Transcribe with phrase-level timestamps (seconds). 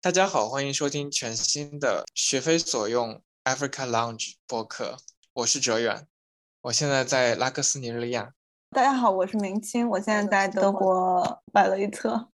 [0.00, 4.96] 大家好，欢迎收听全新的学非所用 Africa Lounge 播客，
[5.32, 6.06] 我是哲远，
[6.60, 8.32] 我现在在拉克斯尼日利亚。
[8.70, 12.28] 大家好，我是明清，我现在在德国拜勒伊特。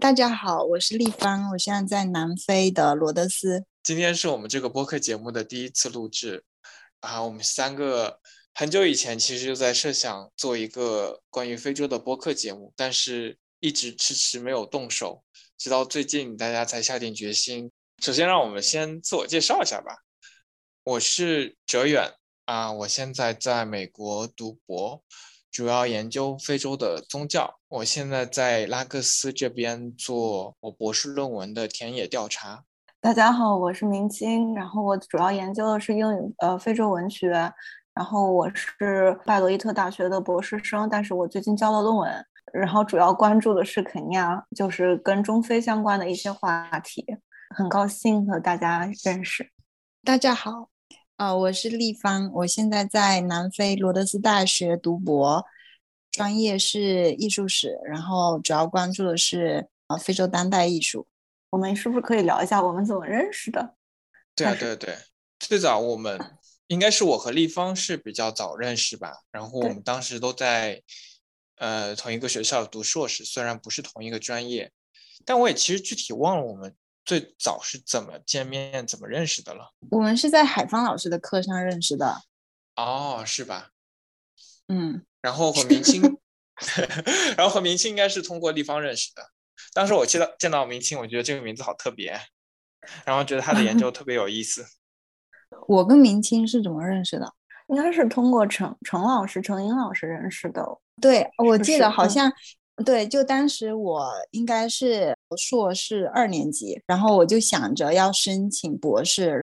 [0.00, 3.64] 大家好，我是立方，我现在在南非的罗德斯。
[3.82, 6.44] 今天是我们这个播客节目的第一次录制
[7.00, 8.20] 啊，我们三个
[8.54, 15.24] 很久以前其实就在设想做一个关于非洲的播客节目，但是一直迟迟没有动手。
[15.60, 17.70] 直到最近，大家才下定决心。
[17.98, 19.94] 首先，让我们先自我介绍一下吧。
[20.84, 22.14] 我是哲远
[22.46, 25.02] 啊，我现在在美国读博，
[25.52, 27.56] 主要研究非洲的宗教。
[27.68, 32.64] 我现在在拉各斯这边做我博士论文的田野调查。
[33.02, 37.28] 大家好，我是明清，然后我主要研究的是英语呃非洲文学，
[37.92, 42.26] 然后我是拜罗伊特大学的博士生，但是我最近交了论文。
[42.52, 47.04] 然后主要关注的是肯尼亚，就是跟中非相关的一些话题。
[47.56, 49.50] 很高兴和大家认识。
[50.04, 50.70] 大家好，
[51.16, 55.44] 呃，我是立方，我现在在南非罗德斯大学读博，
[56.12, 61.08] 专业是艺术史，然后主要关注的是呃非洲当代艺术。
[61.50, 63.74] 我们是不是可以聊一下我们怎么认识的？
[64.36, 64.96] 对啊，对对，
[65.40, 66.18] 最早我们
[66.68, 70.82] 应该是我和立方是比较早认识吧，然后我们当时都在。
[71.60, 74.72] 呃，同一个学校读硕士，虽然不是同一个专业，
[75.26, 79.70] 但我也其实具体忘了我们最早是怎么见面、怎么认识的了。
[79.90, 82.22] 我们是在海芳老师的课上认识的。
[82.76, 83.72] 哦，是吧？
[84.68, 85.04] 嗯。
[85.20, 86.00] 然后和明清，
[87.36, 89.22] 然后和明清应该是通过立方认识的。
[89.74, 92.18] 当时我见到见到明清，我觉得这个名字好特别，
[93.04, 94.64] 然后觉得他的研究特别有意思。
[95.68, 97.34] 我跟明清是怎么认识的？
[97.68, 100.64] 应该是通过程程老师、程英老师认识的。
[101.00, 102.30] 对，我记得好像，
[102.84, 109.44] 对，就当时我应该是硕士二年级，然后我就想着要申请博士。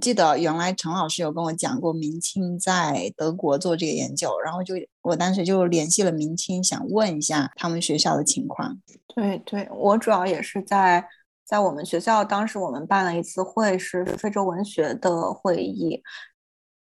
[0.00, 8.78] 记得原来陈老师有跟我讲过，明清在德国做这个研究，然后就我当时就联系了明清，想问一下他们学校的情况。
[9.08, 11.04] 对，对我主要也是在
[11.44, 16.02] 在我们学校，当时我们办了一次会，是非洲文学的会议，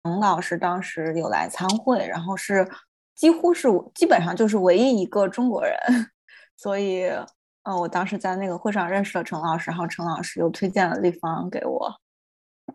[0.04, 2.66] 陈老师当时有来参会，然后是。
[3.16, 5.76] 几乎是基本上就是唯一一个中国人，
[6.56, 7.06] 所以，
[7.64, 11.92] 嗯，我当时在那个会上认识了陈老师，然后陈老师又推荐了立方给我。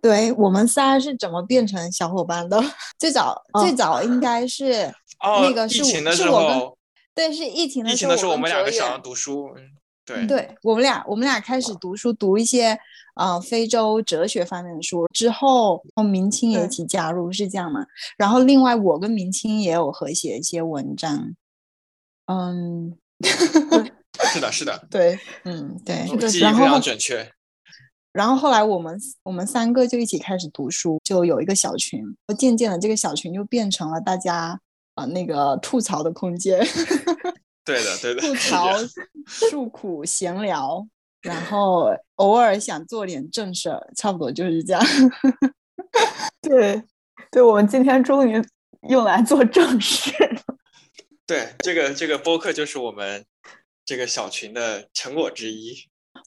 [0.02, 2.62] 对我们仨是怎么变成小伙伴的？
[2.98, 4.92] 最早最早应该是
[5.22, 6.60] 那个是是我跟
[7.14, 9.54] 对是疫情的时候，我们两个想要读书。
[10.16, 12.78] 对，对我们俩，我们俩开始读书，读一些
[13.14, 15.08] 啊非洲哲学方面的书。
[15.14, 17.86] 之后，明清也一起加入，是这样吗？
[18.18, 21.34] 然后，另外我跟明清也有合写一些文章。
[22.28, 22.96] 嗯，
[24.34, 27.32] 是的，是的，对，嗯，对，记忆非常准确。
[28.14, 32.04] 然后后来我们我们三个就一起开始读书，就有一个小群。
[32.38, 34.60] 渐渐的，这个小群就变成了大家
[34.96, 36.62] 啊那个吐槽的空间。
[37.64, 38.22] 对的，对的。
[38.22, 38.76] 吐槽、
[39.28, 40.86] 诉苦、闲聊，
[41.22, 44.84] 然后偶尔想做点正事儿，差不多就是这样。
[46.42, 46.84] 对，
[47.30, 48.44] 对，我们今天终于
[48.90, 50.42] 用来做正事了。
[51.28, 53.24] 对，这个这个播客就是我们
[53.86, 55.76] 这个小群的成果之一。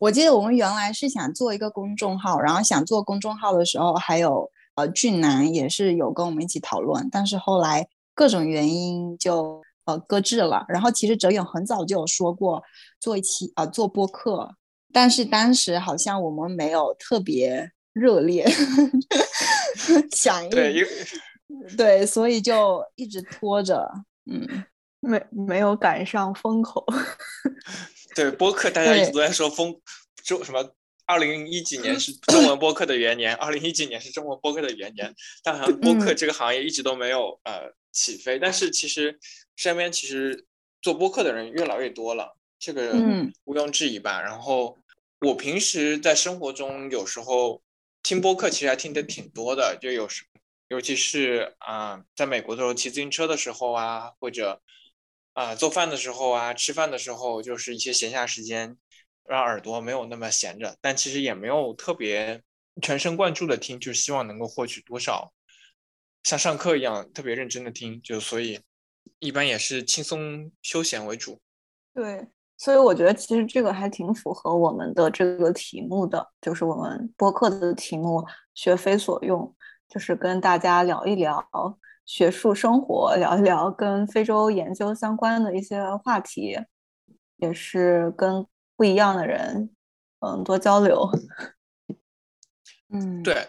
[0.01, 9.61] 我记得我们原来是想做一个公众号，然后想做公众号的时候，还有呃俊男也是有跟我们一起讨论，但是后来各种原因就。
[9.85, 10.65] 呃，搁置了。
[10.69, 12.63] 然后其实哲远很早就有说过
[13.01, 14.55] 做一期啊，做播客，
[14.93, 18.47] 但是当时好像我们没有特别热烈
[20.13, 20.87] 响应，对，
[21.77, 23.91] 对，所以就一直拖着，
[24.31, 24.65] 嗯，
[25.01, 26.85] 没没有赶上风口。
[28.15, 29.75] 对，播客大家一直都在说风，
[30.23, 30.75] 就什么
[31.07, 35.13] 二零一几年是中文播客的元年，二零一几年是中文播客的元年，
[35.43, 38.39] 但好像播客这个行业一直都没有呃起飞。
[38.39, 39.19] 但是其实。
[39.57, 40.47] 身边其实
[40.83, 42.93] 做播客的人越来越多了，这个
[43.45, 44.21] 毋庸置疑吧。
[44.21, 44.77] 然后
[45.21, 47.63] 我平时在生活中有时候
[48.03, 49.79] 听播客，其实还听得挺多的。
[49.81, 50.25] 就有时，
[50.67, 54.61] 尤其是啊，在美国的时候骑自行车的时候啊，或者
[55.35, 58.77] 啊做饭的时候啊，吃饭的时候，就是一些闲暇时间，
[59.25, 60.77] 让耳朵没有那么闲着。
[60.81, 62.43] 但其实也没有特别
[62.83, 65.33] 全神贯注的听，就是希望能够获取多少
[66.25, 68.03] 像上课一样特别认真的听。
[68.03, 68.61] 就所以。
[69.19, 71.39] 一般也是轻松休闲为主，
[71.95, 72.27] 对，
[72.59, 79.55] 所以我觉得其实这个还挺符合我们的这个题目的，就是我们播客的题目“学非所用”，
[79.89, 81.47] 就是跟大家聊一聊
[82.05, 86.59] 学术生活，聊一聊跟非洲研究相关的一些话题，
[87.37, 89.71] 也是跟不一样的人，
[90.21, 91.09] 嗯，多交流。
[92.89, 93.49] 嗯，对，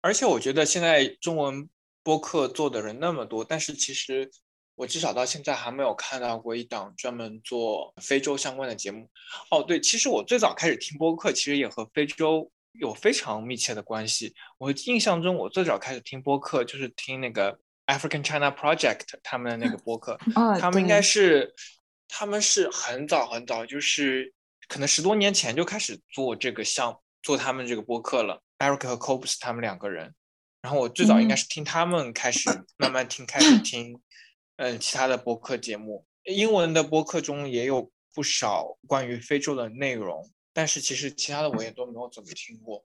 [0.00, 1.68] 而且我觉得现在中文
[2.02, 4.30] 播客做的人那么多，但是其实
[4.74, 9.08] 我至少到现在还没有看到过一档专门做非洲相关的节目。
[9.50, 14.34] 哦，对，其实我最早开始听播客，其实也和非洲有非常密切的关系。
[14.58, 20.18] 我印象中，我最早开始听播客就是听那个 African China Project 他们的那个播客，
[20.58, 21.52] 他们应该是
[22.08, 24.32] 他们是很早很早，就是
[24.68, 28.40] 可能十多年前就开始做这个项做他们这个播客了。
[28.58, 30.14] Eric 和 Copes 他们两个人，
[30.62, 34.00] 然后我最早应该是听他们开始慢慢听，开始 听，
[34.56, 36.04] 嗯，其他的播客节目。
[36.24, 42.84] 英文的播客中也有不少关于非洲的内容，但是其实其他的我也都没有怎么听过。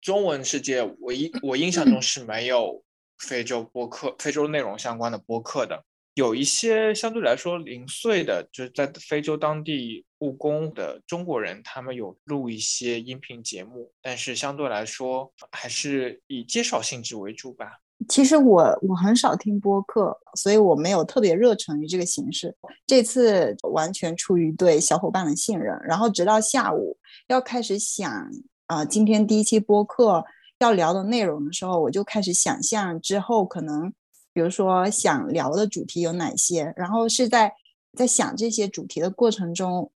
[0.00, 2.84] 中文世界，我印我印象中是没有
[3.18, 5.84] 非洲播客、非洲内容相关的播客的。
[6.14, 17.80] 有一些相对来说零碎的，就是在非洲当地务工的中国人，他们有录一些音频节目，但是相对来说还是以介绍性质为主吧。
[18.08, 22.54] 其实我我很少听播客，所以我没有特别热忱于这个形式。
[22.86, 26.96] 这次完全出于对小伙伴的信任，然后直到下午
[27.26, 28.30] 要开始想
[28.66, 30.24] 啊，今天第一期播客
[30.60, 33.92] 要聊的内容的时候，我就开始想象之后可能。
[34.34, 37.50] 比如说想聊的主题有哪些，然后是在
[37.96, 39.90] 在想这些主题的过程中，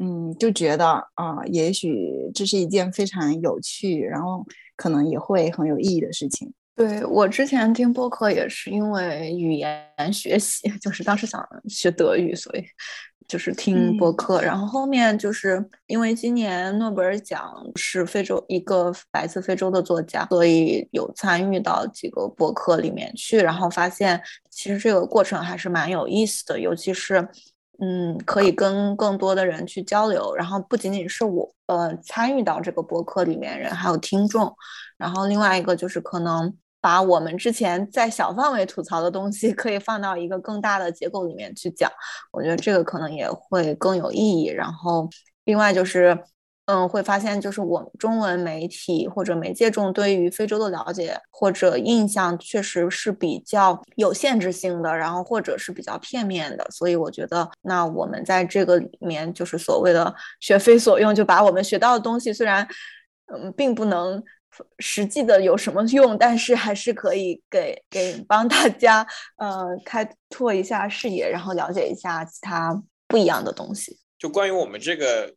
[0.00, 4.46] 嗯，就觉得啊，也许这是一件非常有趣，然后
[4.76, 6.50] 可能也会很有意义的事情。
[6.76, 12.64] 对我之前听播客也是因为语言学习， 就是当时想学德语，所以。
[13.30, 27.28] 就是听播客，然后后面就是因为今年诺贝尔奖是非洲一个来自非洲的作家，所以有参与到几个播客里面去，然后发现其实这个过程还是蛮有意思的，尤其是
[27.78, 34.52] 嗯，可以跟更多的人去交流，然后不仅仅是我呃参与到这个博客里面人，还有听众，
[34.98, 36.52] 然后另外一个就是可能。
[36.80, 41.90] 把我们之前在小范围吐槽的东西， 可以放到一个更大的结构里面去讲，
[42.32, 44.46] 我觉得这个可能也会更有意义。
[44.46, 45.08] 然后，
[45.44, 46.18] 另外就是，
[46.66, 56.66] 嗯，会发现就是我们中文媒体或者媒介中对于非洲的了解或者印象确实是比较有限制性的，然后或者是比较片面的。
[56.70, 62.66] 所以我觉得，那我们在这个里面就是所谓的 学非所用，就把我们学到的东西，虽然，
[63.26, 64.22] 嗯，并不能。
[64.78, 66.18] 实际的有什么用？
[66.18, 69.06] 但是还是可以给给帮大家，
[69.36, 73.98] 呃，开拓一下视野，然后了解一下其他不一样的东西。
[74.18, 75.34] 就关于我们这个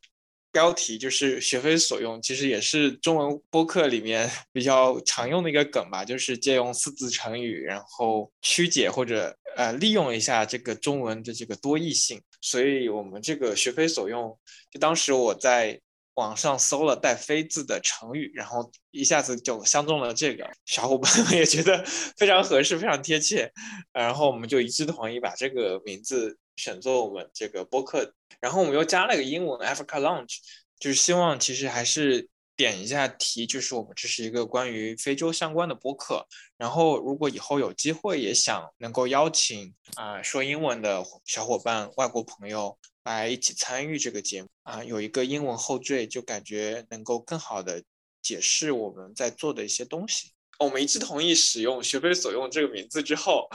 [0.51, 12.21] 标题，就是学非所用，其实也是中文播客里面 比较常用的一个梗吧，就是借用四字成语，然后曲解或者呃利用一下这个中文的这个多义性。
[12.41, 14.37] 所以我们这个学非所用，
[14.71, 15.79] 就当时我在。
[16.15, 21.83] 网上搜了带“非”字的成语，然后一下子就相中了这个，小伙伴们也觉得
[22.17, 23.51] 非常合适、非常贴切，
[23.91, 28.13] 然后我们就一致同意把这个名字选作我们这个播客。
[28.39, 30.37] 然后我们又加了个英文 “Africa Lounge”，
[30.79, 36.27] 就是希望其实还是点一下题，就是我们这是一个关于非洲相关的播客。
[36.57, 42.77] 然后如果以后有机会，也想能够邀请啊说英文的小伙伴、外国朋友。
[43.03, 47.83] 来一起参与这个节目啊，有一个英文后缀，就感觉能够更好的
[48.21, 50.31] 解释我们在做的一些东西。
[50.59, 53.49] 我们一致同意使用“学非所用”这个名字之后，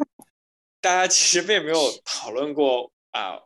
[0.82, 3.38] 大家其实并没有讨论过啊，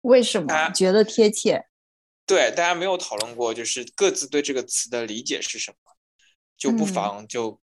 [0.00, 1.66] 为什么觉得贴切？
[2.24, 5.92] 对，大家没有讨论过，就是各自对这个词的理解是什么，
[6.56, 7.60] 就不妨就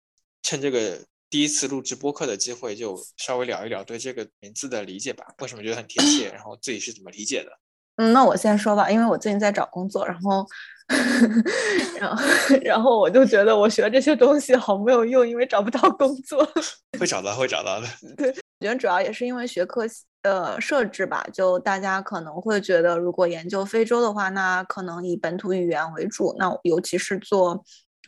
[0.42, 1.06] 趁这个。
[1.36, 5.26] 第一次录制播客的机会，就稍微聊一聊对这个名字的理解吧。
[5.42, 6.32] 为什么觉得很贴切？
[6.32, 7.52] 然后自己是怎么理解的？
[7.98, 10.48] 嗯，那我先说吧，因为我最近在找工作，然后，
[12.00, 12.26] 然后，
[12.64, 16.50] 然后我就觉得我学这些东西好没有用，因为找不到工作。
[16.98, 17.88] 会找到，会找到的。
[18.16, 19.86] 对，我觉得主要也是因为学科
[20.22, 27.62] 的设置吧，就大家可能会觉得，如果研究非洲的话，那可能以本土语言为主，那尤其是做。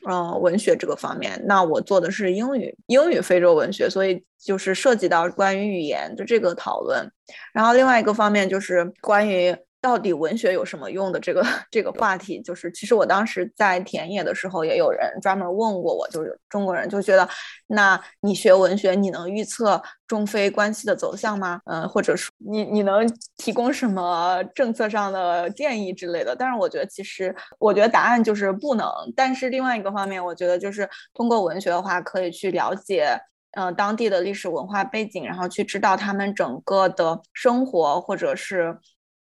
[0.09, 7.09] 嗯，文学这个方面，那我做的是英语，英语非洲文学，所以就是涉及到关于语言的这个讨论。
[7.53, 9.55] 然后另外一个方面就是关于。
[9.79, 17.27] 到底文学有什么用的这个 这个话题，就是其实我当时在田野的时候，也有人专门问过我，就是中国人就觉得，
[17.67, 21.61] 那你学文学，你能预测中非关系的走向吗？
[21.65, 23.07] 嗯，或者说你你能
[23.37, 26.35] 提供什么政策上的建议之类的？
[26.35, 28.87] 但是我觉得其实我觉得答案就是不能。
[29.15, 33.17] 但是另外一个方面，我觉得就是通过文学的话，可以去了解
[33.51, 38.75] 嗯当地的历史文化背景，然后去知道他们整个的生活或者是。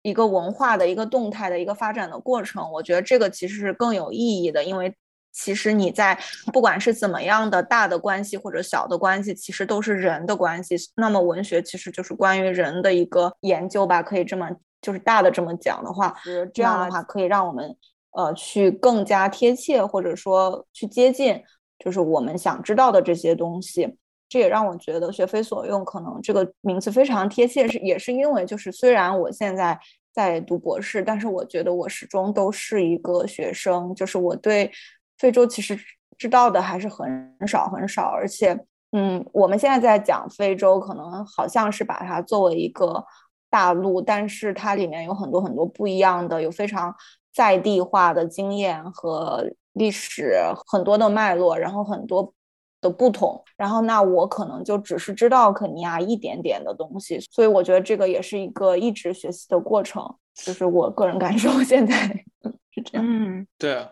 [0.06, 2.70] 一个文化的一个动态的一个发展的过程。
[2.70, 4.94] 我觉得这个其实是更有意义的，因为
[5.32, 6.16] 其实你在
[6.52, 10.76] 不管是怎么样的大的关系或者小的关系，其实都是人的关系。
[10.94, 14.48] 那么文学其实就是关于人的一个研究吧，可以这么
[14.80, 16.14] 就是大的这么讲的话，
[16.54, 17.76] 这样的话可以让我们
[18.12, 21.42] 呃去更加贴切或者说去接近，
[21.80, 23.98] 就是我们想知道的这些东西。
[24.28, 29.78] 这也让我觉得“学非所用”可能这个名字非常贴切，是也是因为就是虽然我现在
[30.12, 34.68] 在读博士，但是我觉得我始终都是一个学生，就是我对
[35.18, 35.78] 非洲其实
[36.18, 38.58] 知道的还是很少很少，而且
[38.90, 43.04] 嗯，我们现在在讲非洲，可能好像是把它作为一个
[43.48, 46.92] 大陆，但是它里面有很多很多不一样的，有非常
[47.32, 50.34] 在地化的经验和历史
[50.66, 52.32] 很多的脉络，然后很多。
[52.80, 60.02] 的不同，然后那我可能就只是知道肯尼亚一点点的东西，所以我觉得这个也是一个一直学习的过程，
[60.34, 61.94] 就是我个人感受 现在
[62.70, 63.04] 是这样。
[63.06, 63.90] 嗯，对啊，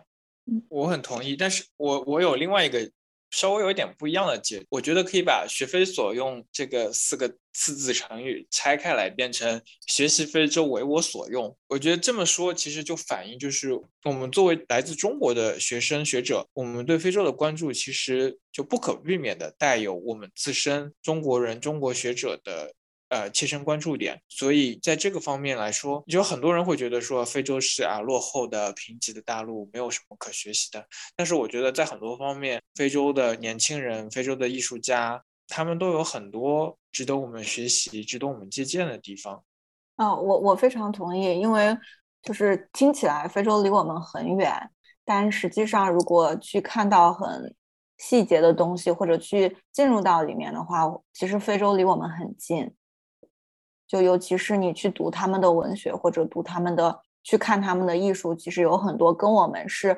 [0.69, 2.91] 我很同意，但是我我有另外一个。
[3.35, 11.53] 稍微有一点不一样的解，我觉得可以把“学非所用”这个四个四字成语拆开来，变成“学习非洲为我所用”。
[11.67, 13.73] 我觉得这么说，其实就反映就是
[14.05, 22.73] 我们作为来自中国的学生学者，我们对非洲的关注，其实就不可避免的带有我们自身中国人、中国学者的。
[23.09, 30.83] 呃，切身关注点，所以在这个方面来说，有很多人会觉得说非洲是啊落后的贫瘠的大陆，没有什么可学习的。
[31.15, 39.43] 但是我觉得在很多方面，非洲的年轻人、非洲的艺术家，他们都有很多值得我们学习、值得我们借鉴的地方。
[39.97, 41.77] 哦，我我非常同意，因为
[42.23, 44.51] 就是听起来非洲离我们很远，
[45.05, 47.55] 但实际上如果去看到很
[47.99, 52.73] 细节的东西，或者去进入到里面的话，其实非洲离我们很近。
[53.87, 59.97] 就尤其是你去读他们的文学，或者读他们的，去看他们的艺术，其实有很多跟我们是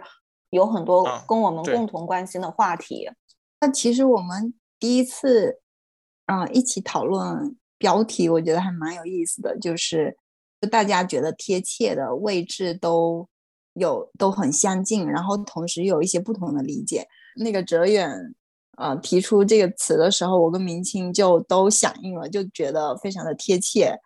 [0.50, 3.10] 有很多跟我们共同关心的话题。
[3.60, 5.62] 那其实我们第一次，
[6.26, 10.18] 嗯，一起讨论标题，我觉得还蛮有意思的，就是
[10.62, 13.28] 就大家觉得贴切的位置都
[13.74, 17.08] 有都很相近，然后同时有一些不同的理解。
[17.36, 18.36] 那个哲远。
[18.78, 23.98] 呃，提出这个词的时候，我跟明清就都响应了，就觉得非常的贴切。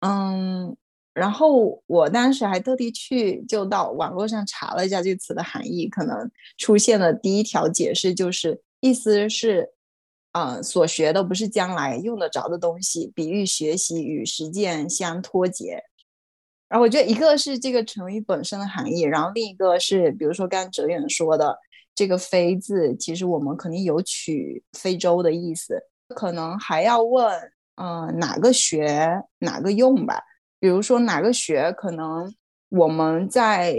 [0.00, 0.76] 嗯，
[1.14, 9.70] 然后我当时还特地去就到网络上查了一下这个词的含义，可能出现的第一条解释就是意思是，
[10.32, 15.82] 嗯，所学的不是将来用得着的东西，比喻学习与实践相脱节。
[16.68, 21.56] 然后我觉得一个是这个成语本身的含义，然后另一个是，比如说刚哲远说的。
[21.94, 27.32] 这个“非”字，其实我们肯定有取非洲的意思，可能还要问，
[27.76, 30.20] 嗯，哪个学哪个用吧？
[30.58, 32.34] 比如说哪个学，可能
[32.70, 33.76] 我们在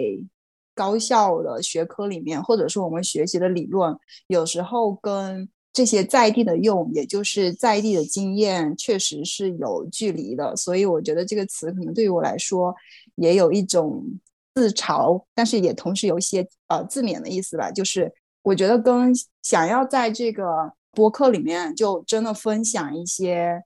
[0.74, 10.56] 高校的学科里面，或者说我们学习的理论，有时候跟这些在地的用，也就是在地的经验，确实是有距离的。
[10.56, 12.74] 所以我觉得这个词可能对于我来说，
[13.16, 14.04] 也有一种。
[14.56, 17.70] 自嘲，但是也同时有一些呃自勉的意思吧。
[17.70, 23.62] 就是我觉得跟想要在这个播客里面就真的分享一些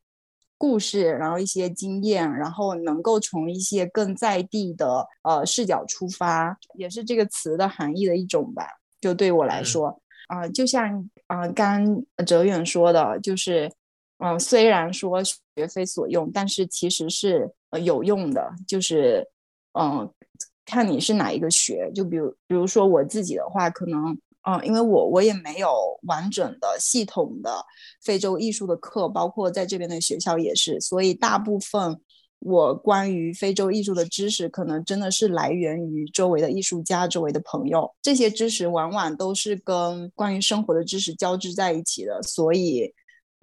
[0.57, 8.65] 故事，然后一些经验，然后能够从一些更在地的呃视角出发，也是这个词的含义的一种吧。
[8.99, 13.71] 就对我来说，啊，就像啊刚哲远说的，就是
[14.17, 19.23] 嗯，虽然说学非所用，但是其实是呃有用的，就是
[19.79, 20.11] 嗯。
[20.69, 24.15] 看你是哪一个学，就比如，比如说我自己的话，可能，
[24.47, 25.67] 嗯，因为我我也没有
[26.03, 27.65] 完整的、系统的
[28.03, 31.99] 非洲艺术的课，包括在这边的学校也是，所以大部分
[32.39, 42.93] 我关于非洲艺术的知识，可能真的是来源于周围的艺术家、周围的朋友，这些知识往往都是跟关于生活的知识交织在一起的，所以，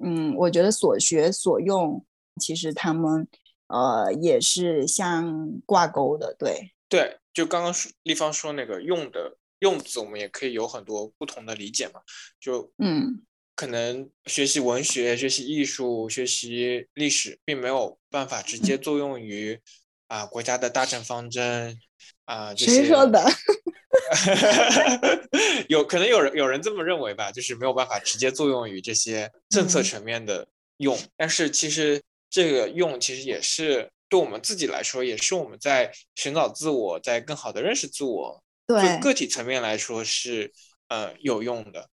[0.03, 2.05] 嗯，我觉得所学所用，
[2.41, 3.27] 其实他们，
[3.67, 6.73] 呃，也是相挂钩的，对。
[6.89, 12.01] 对，就刚刚说立方说那个用的用字，我们也可以有很多不同的理解嘛。
[12.39, 13.23] 就嗯，
[13.57, 19.61] 可能学习文学、学习艺术、学习历史，并没有办法直接作用于
[20.07, 21.77] 啊国家的大政方针
[22.27, 22.55] 啊。
[22.55, 23.21] 谁说的？
[25.69, 30.97] 有可能有人有人这么认为吧，就是没有办法直接作用于这些政策层面的用。
[31.17, 32.01] 但是其实
[32.31, 33.91] 这个用其实也是。
[34.09, 38.43] 对我们自己来说，也是我们在寻找自我，在更好的认识自我。
[38.67, 40.53] 对个体层面来说是
[40.89, 41.89] 呃有用的。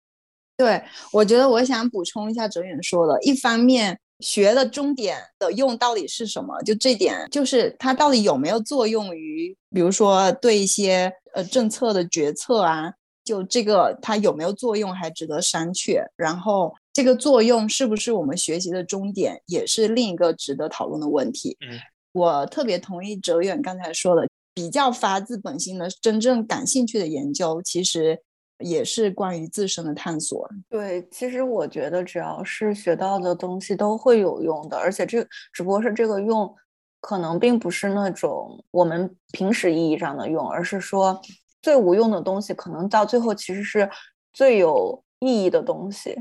[0.58, 6.62] 对，我觉得我想补充一下哲远说的，一方面学的终点的用到底是什么？
[6.62, 16.06] 就这点，就是它到底有没有作用于，比如说对一些呃政策的决策啊，就这个它有没有作用还值得商榷。
[16.15, 21.58] 然后这个作用是不是我们学习的终点，也是另一个值得讨论的问题。
[21.68, 21.80] 嗯，
[22.13, 28.22] 我特别同意哲远刚才说的，比较发自本心的、真正感兴趣的研究，其实。
[28.63, 30.48] 也是关于自身的探索。
[30.70, 36.56] 对，其实我觉得只要是学到的东西都会有用的，而且这只不过是这个用，
[37.00, 41.20] 可能并不是那种我们平时意义上的用，而是说
[41.63, 43.89] 最无用的东西，可能到最后其实是
[44.32, 46.15] 最有意义的东西。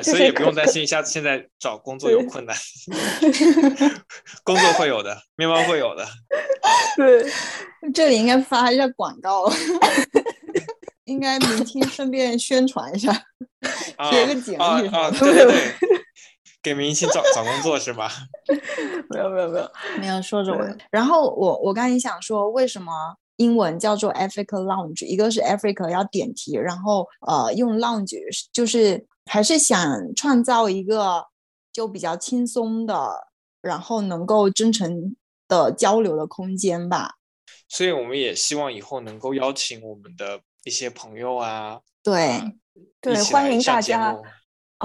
[0.00, 2.56] 对，所以也不用担心，下次现在找工作有困难，
[4.44, 6.06] 工作会有的，面包会有的。
[6.96, 7.30] 对，
[7.92, 9.50] 这里应该发一下广告。
[11.06, 13.12] 应该明天顺便宣传一下，
[14.10, 15.74] 写个简历啊，对对对，
[16.62, 18.08] 给明星找找工作是吧？
[19.10, 20.64] 没有没有没有没有说着我。
[20.92, 22.92] 然后我我刚才想说，为什么
[23.36, 25.04] 英文叫做 Africa Lounge？
[25.04, 28.16] 一个是 Africa 要点题，然后呃用 Lounge
[28.52, 31.26] 就是还是想创造一个
[31.72, 33.28] 就比较轻松的，
[33.60, 35.16] 然后能够真诚
[35.48, 37.16] 的交流的空间吧。
[37.68, 40.40] 所以我们也希望以后能够邀请我们的。
[40.64, 42.40] 一些朋友啊，对
[43.00, 44.16] 对，欢迎大家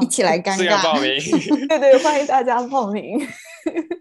[0.01, 1.19] 一起来尴尬报名，
[1.69, 3.19] 对对，欢迎大家报名。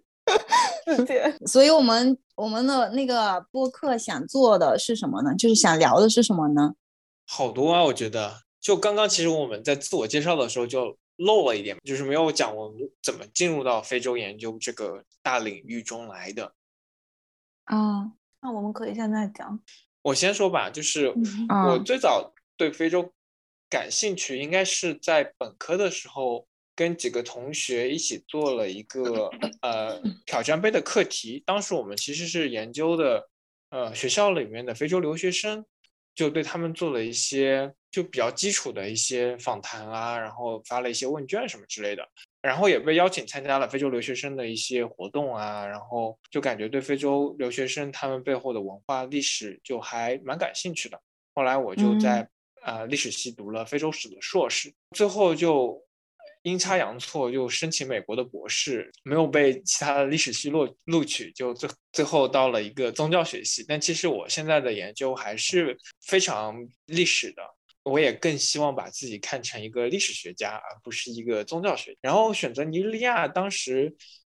[1.44, 5.34] 所以，我们我们的那个播客想做的是什么呢？
[5.36, 6.72] 就是想聊的是什么呢？
[7.26, 8.32] 好多啊，我觉得，
[8.66, 16.52] 就刚刚其实我们在自我介绍的时候就漏了一点，就是没有讲我们怎么进入到非洲研究这个大领域中来的。
[17.66, 19.60] 啊，那我们可以现在讲。
[20.02, 21.14] 我先说吧，就是
[21.48, 23.12] 我最早对非洲
[23.70, 29.30] 感兴趣，应该是在本科的时候，跟几个同学一起做了一个
[29.60, 31.40] 呃挑战杯的课题。
[31.46, 33.28] 当时我们其实是研究的
[33.70, 35.64] 呃学校里面的非洲留学生，
[36.16, 42.04] 就对他们做了一些就比较基础的一些访谈啊，然后发了一些问卷什么之类的。
[42.42, 51.00] 然后也被邀请参加了非洲留学生的一些活动啊，然后就感觉对非洲留学生他们背后的文化历史就还蛮感兴趣的。
[51.34, 52.28] 后来我就在
[52.62, 55.84] 呃历史系读了非洲史的硕士，最后就
[56.46, 63.64] 阴差阳错就申请美国的博士，没有被其他的历史系录录取，就最最后到了一个宗教学系。
[63.66, 66.56] 但其实我现在的研究还是非常
[66.86, 67.42] 历史的。
[67.82, 71.96] 我也更希望把自己看成一个历史学家，而不是一个宗教学。
[72.00, 73.96] 然后选择尼日利亚，当时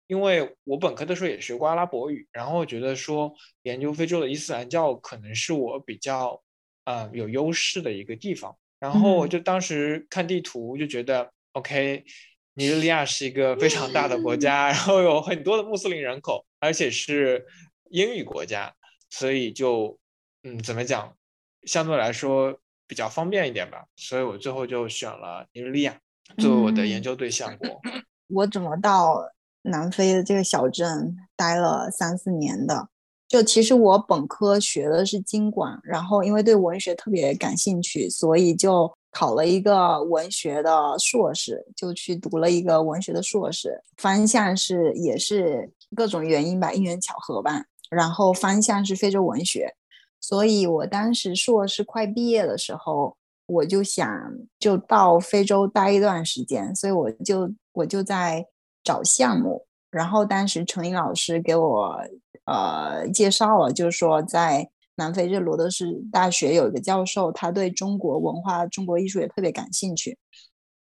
[0.07, 6.41] 因为我本科的时候也学过阿拉伯语，然后觉得说研究非洲的伊斯兰教可能是我比较
[6.85, 8.57] 啊有优势的一个地方。
[8.79, 12.05] 然后我就当时看地图就觉得，OK，
[12.55, 17.45] 尼日利亚是一个非常大的国家，然后有很多的穆斯林人口，而且是
[17.91, 18.75] 英语国家，
[19.11, 19.99] 所以就
[20.43, 21.17] 嗯怎么讲，
[21.65, 22.59] 相对来说。
[22.89, 25.99] 比较方便一点吧，所以我最后就选了尼日利亚
[26.39, 27.81] 作为我的研究对象国。
[28.29, 29.29] 我怎么到
[29.63, 32.89] 南非的这个小镇待了三四年的？
[33.27, 49.75] 就其实我本科学的是经管，然后因为对文学特别感兴趣，所以就考了一个文学的硕士，就去读了一个文学的硕士，方向是也是各种原因吧，因缘巧合吧，然后方向是非洲文学。
[50.21, 53.17] 所以我当时硕士快毕业的时候，
[53.47, 54.09] 我就想
[54.59, 58.47] 就到非洲待一段时间，所以我就我就在
[58.83, 59.67] 找项目。
[59.91, 62.01] 然后当时陈颖老师给我
[62.45, 70.19] 呃介绍了，就是说在南非这罗德斯大学有一个教授，他对中国文化、中国艺术也特别感兴趣。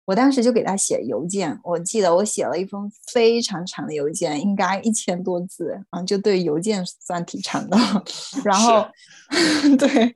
[0.06, 7.78] 我当时就给他写邮件，我记得我写了一封非常长的邮件，应该一千多字啊，就对邮件算挺长的。
[8.46, 8.88] 然后，
[9.78, 10.14] 对，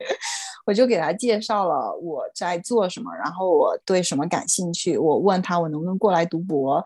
[0.64, 4.96] 我就给他介绍了我在做什么，然后我对什么感兴趣。
[4.96, 6.82] 我问他我能不能过来读博，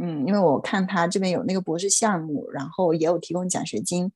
[0.00, 4.12] 嗯，因为我看他这边有那个博士项目，然后也有提供奖学金。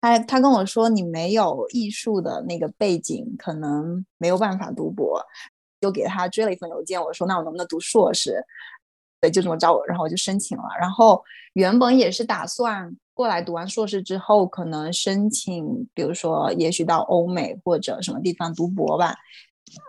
[0.00, 5.22] 他他跟我说你没有艺术的那个背景，可能没有办法读博。
[5.80, 8.40] 就给他追了一份邮件，我说那我能不能读硕士？
[9.20, 10.62] 对，就这么着我，然后我就申请了。
[10.78, 11.20] 然后
[11.54, 19.16] 原本也是打算过来读完硕士之后，可能申请，比如说也许到欧美或者什么地方读博吧。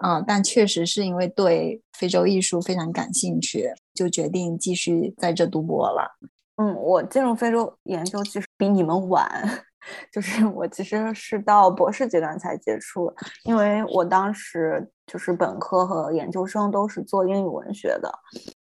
[0.04, 6.18] 嗯，但确实是因为对非洲艺术非常感兴趣，就决定继续在这读博了。
[6.56, 9.64] 嗯，我进入非洲研究其实比你们晚。
[10.12, 18.12] 就是 我其实是到博士阶段才接触，因为我当时就是本科和研究生都是做英语文学的。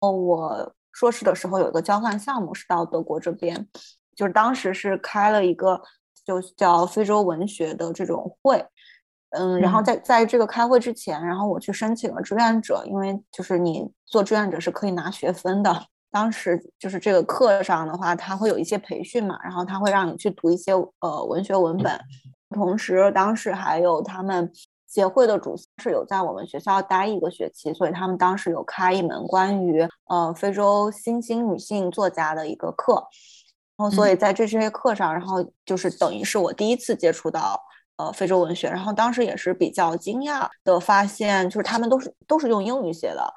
[0.00, 3.68] 哦，我硕士的时候有一个交换项目是到德国这边，
[4.14, 5.80] 就是当时是开了一个
[6.24, 8.64] 就叫非洲文学的这种会。
[9.30, 15.86] 嗯，然后在在这个开会之前，然后我去申请了志愿者，因为就是你做志愿者是可以拿学分的。
[16.12, 21.98] 当时就是这个课上的话，他会有一些培训嘛，然后他会让你去读一些呃文学文本，
[22.50, 24.52] 同时当时还有他们
[24.86, 33.02] 协会的主是有在我们学校待一个学期，所以他们当时有开一门关于呃非洲新兴女性作家的一个课，
[33.78, 37.58] 然后所以在这些课上，然后就是等于是我第一次接触到
[37.96, 43.32] 呃非洲文学，然后当时也是比较惊讶的发现，就是他们都是都是用英语写的。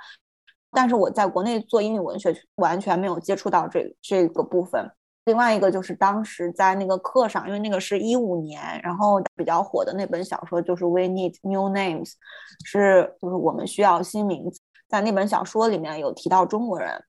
[0.75, 4.91] 但是我在国内做英语文学，完全没有接触到这这个部分。
[5.23, 12.09] 另外一个就是当时在那个课上，因为那个是一五年，然后比较火的那本小说就是《We Need New Names》，
[12.63, 14.59] 是就是我们需要新名字。
[14.87, 17.03] 在那本小说里面有提到中国人。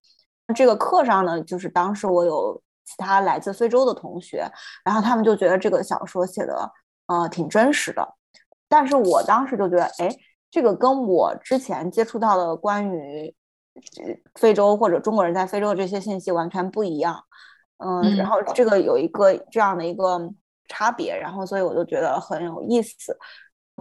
[0.55, 4.49] 这个课上呢，就是当时我有其他来自非洲的同学，
[4.85, 6.73] 然后他们就觉得这个小说写的
[7.09, 8.15] 呃挺真实的。
[8.69, 10.09] 但是我当时就觉得，哎，
[10.51, 13.35] 这个跟我之前接触到的关于
[14.35, 17.23] 非洲或者中国人在非洲的这些信息完全不一样，
[17.79, 18.65] 嗯，然后这。
[18.65, 20.21] 个有一个这样的一个
[20.69, 23.17] 差别，然后所以我就觉得很有意思，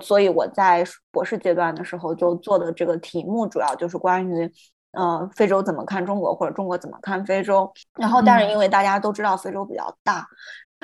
[0.02, 4.52] 所以我在博士阶段的时候就做的这个题目主要就是关于，
[4.92, 10.28] 呃，非洲怎么看中国或者中国怎么看非洲，然后但是因为大家都知道非洲比较大。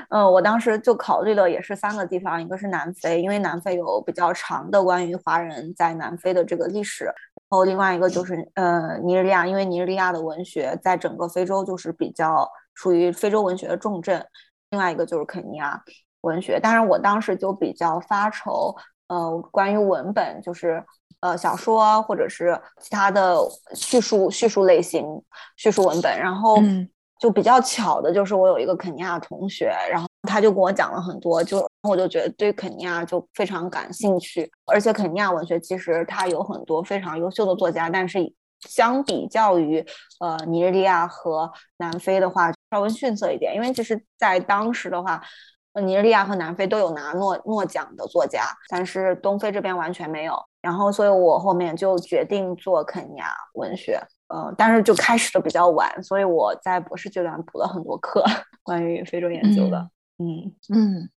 [0.09, 7.13] 嗯，我当时就考虑了，也是三个地方，一个是南非，因为南非有比较长的关于华人在南非的这个历史，然
[7.51, 14.25] 然后另外一个就是呃尼日利亚，因为尼日利亚的文学在整个非洲就是比较属于非洲文学的重镇，
[14.69, 15.83] 另外一个就是肯尼亚
[16.21, 16.61] 文学。
[16.61, 18.73] 当然，我当时就比较发愁，
[19.09, 20.81] 呃，关于文本，就是
[21.19, 23.37] 呃小说或者是其他的
[23.75, 25.05] 叙述叙述类型
[25.57, 26.55] 叙述文本，然后。
[27.21, 38.19] 就比较巧的，就是我有一个肯尼亚同学，然后他就跟我讲了很多，就我就觉得对肯尼亚就非常感兴趣，而且肯尼亚文学其实它有很多非常优秀的作家，但是
[38.67, 39.85] 相比较于
[40.19, 45.21] 呃尼日利亚和南非的话，稍微逊色一点，因为其实在当时的话，
[45.79, 54.01] 尼日利亚和南非都有拿诺诺奖的作家，但是东非这边完全没有，然后所以我后面就决定做肯尼亚文学。
[54.33, 58.23] 嗯，但是就开始的比较晚，所以我在博士阶段补了很多课，
[58.63, 59.89] 关于非洲研究的。
[60.19, 61.09] 嗯嗯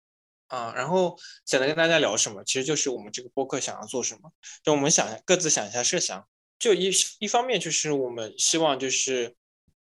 [0.48, 4.32] 啊，然后想来跟大家聊什么，其实就是我们这个播客想要做什么。
[4.64, 6.26] 就我们想各自想一下设想，
[6.58, 9.36] 就一一方面就是我们希望就是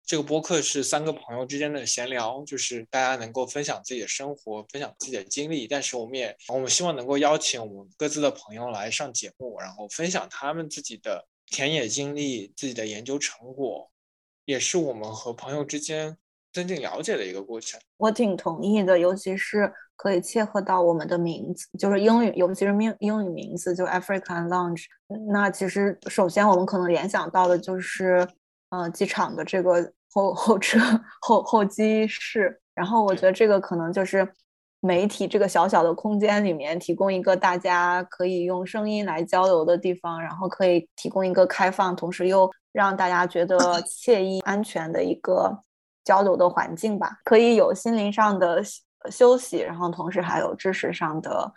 [0.06, 5.68] 这个播客是三个朋友之间的闲聊，就是大家能够分享自己的生活，分享自己的经历。
[5.68, 11.28] 但是我们也我们希望能够邀请我们各自的朋友来上节目，然后分享他们自己的。
[11.52, 13.92] 田野经历自己的研究成果，
[14.46, 16.18] 也是我们和朋友之间
[16.54, 17.80] 增进了解的一个过程。
[17.98, 24.86] 我挺同意的，尤其是可以切合到我们的名字，就是英语，尤其是英英语名字，就 African Lounge。
[25.32, 28.26] 那其实首先我们可能联想到的就是，
[28.70, 30.80] 呃，机场的这个候候车
[31.22, 32.62] 候候机室。
[32.74, 34.28] 然后我觉得这个可能就是。
[34.84, 45.56] 媒体这个小小的空间里面，提供一个大家可以用声音来交流的地方，然后可以提供一个开放，同时又让大家觉得惬意、安全的一个
[46.04, 47.20] 交流的环境吧。
[47.24, 48.60] 可以有心灵上的
[49.12, 51.54] 休息，然后同时还有知识上的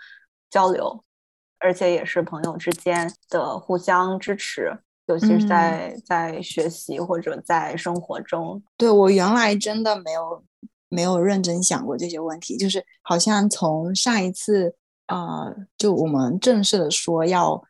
[0.50, 1.02] 交流，
[1.58, 4.70] 而且也是朋友之间的互相支持，
[5.06, 8.62] 尤其是在在学习或者在生活中。
[8.76, 10.44] 对我原来真的没有。
[10.88, 14.74] 没有认真想过这些问题，就是好像从上一次，
[15.08, 17.62] 呃，就我们正式的说要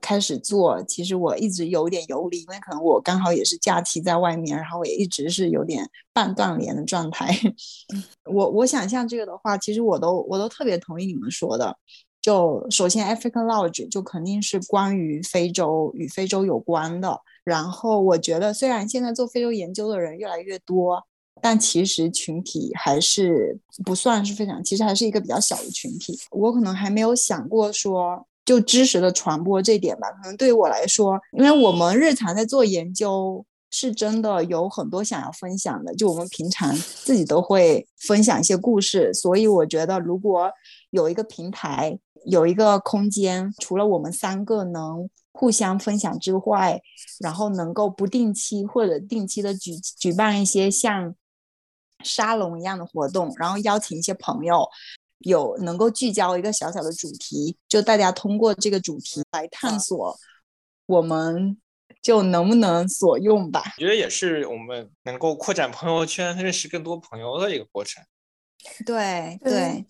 [0.00, 7.34] 开始做，其实我一直有点游离，因为可能我刚好也是假期在外面，然后我也一直是有点半断联的状态。
[8.24, 11.76] 我我想象这个的话，其实我都我都特别同意你们说的。
[12.22, 17.20] 就首先，African Lodge 就肯定是关于非洲与非洲有关的。
[17.44, 21.02] 然后我觉得，虽然现在做非洲研究的人越来越多。
[21.42, 26.18] 但其实群体还是不算是非常，其实还是一个比较小的群体。
[26.30, 30.08] 我可能还没有想过说，就知识的传播这点吧。
[30.10, 35.94] 可能对于我来说，因为我们日常在做研究，是真的有很多想要分享的。
[35.94, 40.50] 就我们平常自己都会分享一些故事，所以我觉得如果
[40.90, 46.82] 有一个平台，有一个空间，除了我们三个能互相分享之外，
[47.20, 51.14] 然后能够不定期或者定期的举举办一些像。
[52.02, 54.68] 沙龙一样的活动，然后邀请一些朋友，
[55.18, 60.16] 有能够聚焦一个小小的主题，就大家通过这个主题来探索
[60.86, 61.56] 我们
[62.02, 63.62] 就能不能所用吧。
[63.76, 68.02] 我觉得也是我们能够扩展朋友圈、认识更多朋友的一个过程。
[68.84, 69.86] 对对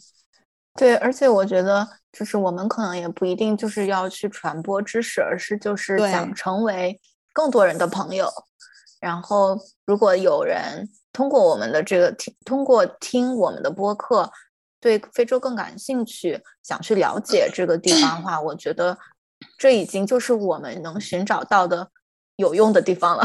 [0.74, 7.00] 对，而且我觉得，就是我们可能也不一定就是要去传播知识，而是就是想成为
[7.32, 8.28] 更多人的朋友。
[9.00, 14.30] 然后，如果有人通过我们的这个听，通过听我们的播客，
[14.80, 18.98] 对非洲更感兴趣，想去了解这个地方的话，我觉得
[19.58, 21.90] 这已经就是我们能寻找到的
[22.36, 23.24] 有用的地方了。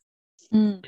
[0.52, 0.80] 嗯，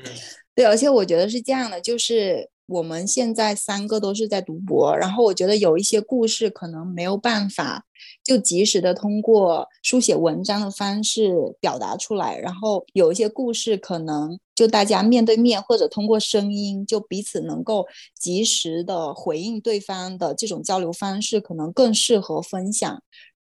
[0.53, 2.49] 对，而且我觉得是这样的，就是。
[2.67, 7.85] 我们现在三个都是在读博，然后我觉得有一些故事可能没有办法
[8.23, 17.85] 就及时的通过书写文章的方式表达出来，然后有一些故事可能就大家面对面或者通过声音就彼此能够
[18.19, 23.03] 及时的回应对方的这种交流方式，可能更适合分享。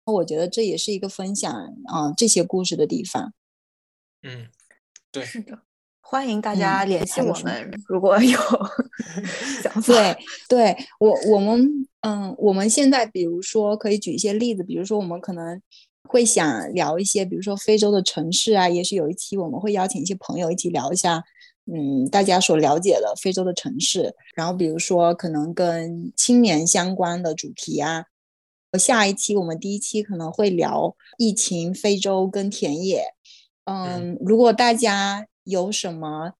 [0.05, 1.51] 我觉得这也是一个分享
[1.85, 3.33] 啊这些故事的地方。
[4.23, 4.49] 嗯，
[5.11, 5.59] 对，是的。
[6.07, 8.39] 欢迎大家联系我们，如果有
[9.63, 9.81] 想法。
[9.81, 10.15] 对，
[10.47, 11.67] 对我我们
[12.01, 15.59] 嗯，我们现在比如说可以举一些例子，比如说我们可能
[16.07, 21.23] 会想聊一些，比如说非洲的城市啊，也许有一期我们会邀请一些朋友一起聊一下，
[21.65, 24.13] 嗯，大家所了解的非洲的城市。
[24.35, 28.05] 然后比如说可能跟青年相关的主题啊，
[28.77, 33.05] 下一期我们第一期可能会聊疫情、非洲跟田野。
[33.63, 35.25] 嗯，如果大家。
[35.45, 36.33] 有什么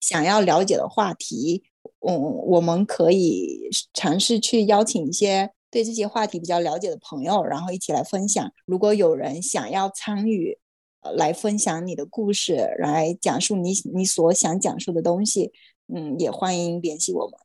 [0.00, 1.64] 想要了解的话题，
[2.06, 2.14] 嗯，
[2.46, 8.52] 我们可以尝试去邀请一些对这些话题比较了解的朋友，然后一起来分享。
[8.64, 10.58] 如果有人想要参与，
[11.00, 15.52] 呃，来分享你的故事，来讲述你你所想讲述的东西，
[15.92, 17.38] 嗯，也欢迎联系我们。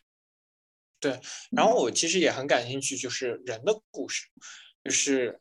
[0.99, 1.19] 对，
[1.51, 4.27] 然后我其实也很感兴趣，就是人的故事，
[4.83, 5.39] 就是。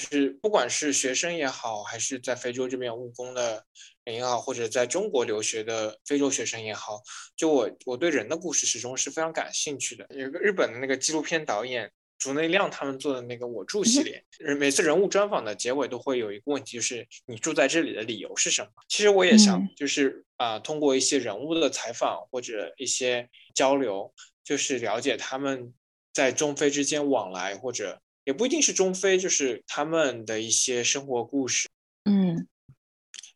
[0.00, 3.62] 就是不管是学生也好，还是在非洲这边务工的
[4.04, 7.02] 人也好，或者在中国留学的非洲学生也好，
[7.36, 10.06] 就我我对人的故事始终是非常感兴趣的。
[10.10, 14.24] 有个日本的那个纪录片导演竹内亮他们做的那个我住系列，
[14.58, 18.70] 每次人物专访的结尾都会有一个问题，就是你住在这里的理由是什么？
[18.88, 25.74] 其实我也想，就是啊，通过一些人物的采访或者一些交流，就是了解他们
[26.14, 28.00] 在中非之间往来或者。
[28.24, 31.68] 也不一定是中非，就是他们的一些生活故事。
[32.04, 32.46] 嗯，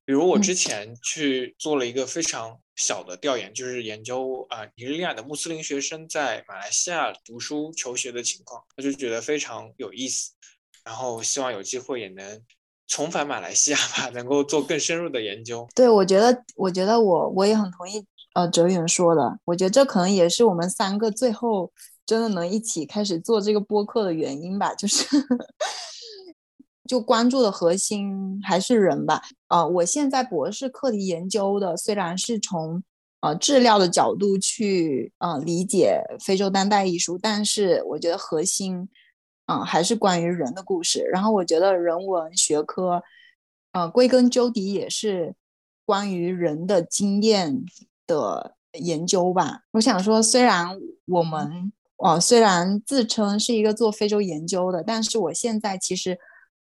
[0.05, 10.33] 比如我之前去做了一个非常小的调研，就是研究啊尼日利亚的穆斯林学生在马来西亚读书求学的情况，我就觉得非常有意思。
[10.85, 12.42] 然后希望有机会也能
[12.87, 15.66] 重返马来西亚吧， 能够做更深入的研究。
[15.75, 21.73] 对，我觉得，我觉得我我也很同意呃哲远说的，我觉得这可能也是我们三个最后。
[22.07, 25.07] 真的能一起开始做这个播客的原因吧，就是
[26.87, 29.23] 就关注的核心还是人吧。
[29.47, 32.83] 啊，我现在博士课题研究的虽然是从
[33.21, 38.87] 呃质料的角度去啊理解非洲当代艺术，但是我觉得核心
[39.47, 41.01] 啊还是关于人的故事。
[41.05, 43.03] 然后我觉得人文学科，
[43.73, 45.35] 呃，归根究底也是
[45.87, 47.64] 关于人的经验
[48.07, 49.61] 的研究吧。
[49.71, 51.73] 我想说，虽然我们
[52.05, 56.19] 哦，虽然自称是一个做非洲研究的，但是我现在其实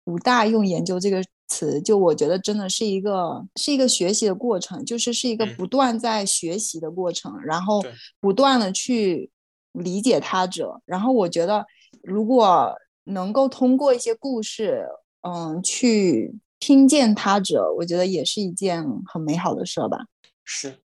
[0.05, 1.81] 不大用“研究”这个词。
[1.81, 7.83] 就我觉得，真的是一个是一个学习的过程，就是是一个不断在学习的过程，然后
[8.21, 9.31] 不断的去
[9.73, 10.83] 理解他者。
[10.85, 11.65] 然后我觉得，
[12.03, 14.87] 如果能够通过一些故事，
[15.27, 20.05] 嗯，去听见他者，我觉得也是一件很美好的事吧。
[20.45, 20.81] 是。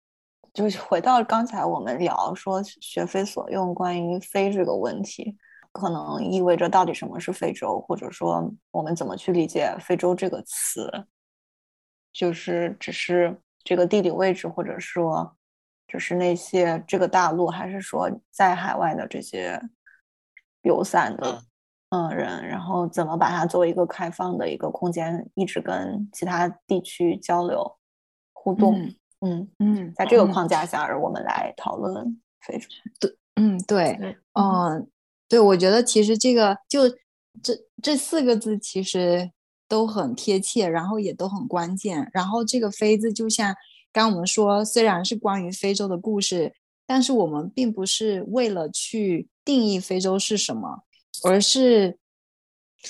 [0.58, 5.38] 就是回到刚才我们聊说学非所用，关于非这个问题，
[5.72, 11.06] 可能意味着到底什么是非洲，或者说我们怎么去理解非洲这个词，
[12.12, 15.38] 就是只是这个地理位置，或者说
[15.88, 19.62] 就是那些这个大陆，还是说在海外的这些
[20.64, 21.40] 游散的
[21.90, 27.78] 嗯人，然后怎么把它作为一个开放的一个空间，一直跟其他地区交流
[28.34, 28.76] 互动。
[28.76, 32.68] 嗯嗯嗯，在这个框架下，我们来讨论非洲。
[33.00, 34.88] 对，嗯对，嗯
[35.28, 36.88] 对，我觉得其实这个就
[37.42, 39.32] 这这四个字其实
[39.68, 42.10] 都很贴切，然后也都很关键。
[42.14, 43.56] 然后这个“非”字，就像
[43.92, 46.54] 刚我们说，虽然是关于非洲的故事，
[46.86, 50.84] 但是我们并不是为了去定义非洲是什么，
[51.24, 51.98] 而是，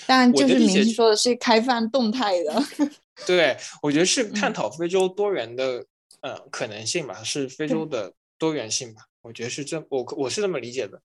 [0.05, 2.61] 但就是明说的是开放动态的。
[3.25, 5.85] 对，我觉得是探讨非洲多元的。
[6.21, 11.01] 嗯，可能性吧，是非洲的多元性吧，我觉得是这，我我是这么理解的。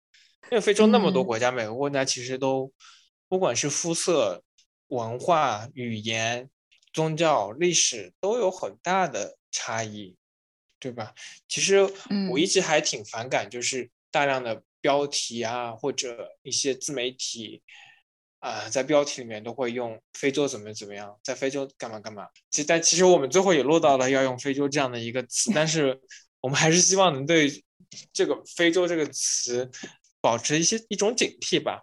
[0.51, 2.73] 因为非洲那么多国家，每个国家其实都，
[3.29, 4.43] 不管是肤色、
[4.89, 6.51] 文化、语言、
[6.93, 10.17] 宗教历史都有很大的差异，
[10.81, 11.15] 对吧？
[11.47, 11.89] 其实
[12.31, 17.63] 我一直还挺反感，就是大量的标题啊，或者一些自媒体
[18.43, 22.27] 啊，在标题里面都会用非洲怎么怎么样，在非洲干嘛干嘛。
[22.51, 25.99] 其实，但其实我们最后也落到了要用非洲这样的一个词，但是
[26.41, 27.49] 我们还是希望能对
[28.13, 29.71] 这个非洲这个词
[30.21, 31.83] 保持一些一种警惕吧。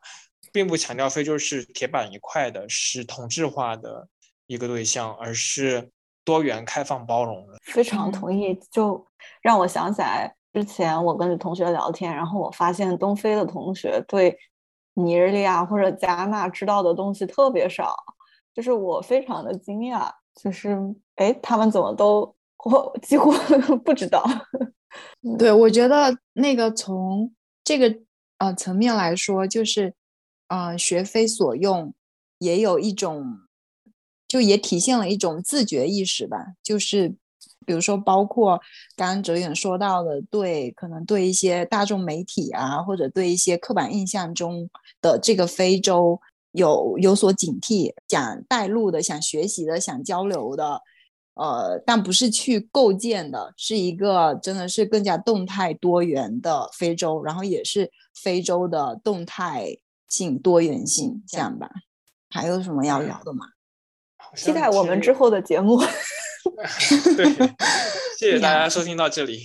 [0.52, 4.08] 并不强调非洲是铁板一块的，是同质化的
[4.48, 5.92] 一个对象，而是
[6.26, 7.60] 多元、开放、包容的。
[7.62, 9.06] 非常同意，就
[9.44, 14.36] 让我想起来之前我跟同学聊天，然后我发现东非的同学对
[14.94, 17.96] 尼日利亚或者加纳知道的东西特别少，
[18.54, 20.78] 就是我非常的惊讶，就是
[21.16, 23.32] 哎，他们怎么都我几乎
[23.86, 24.24] 不知道。
[25.38, 27.96] 对，我觉得那个从这个
[28.40, 29.94] 呃层面来说，就是。
[30.50, 31.94] 啊，学非所用，
[32.40, 33.42] 也有一种，
[34.28, 36.56] 就也体现了一种自觉意识吧。
[36.64, 37.16] 就是，
[37.70, 38.60] 比如说，包括
[38.96, 44.68] 刚刚哲远说到的，对，可能对一些大众媒体啊，或者对一些刻板印象中
[45.00, 46.20] 的这个非洲
[46.54, 50.82] 有有所警惕，想带路的，想学习的，想交流的，
[51.36, 59.78] 呃，但不是去构建的，是一个真的是更加动态多元的非洲，然后也是非洲的动态。
[60.10, 61.70] 性多元性这样吧，
[62.32, 63.46] 还有什么要聊的吗？
[64.36, 65.80] 期待我们之后的节目。
[67.16, 67.26] 对，
[68.18, 69.44] 谢谢大家 收听到这里。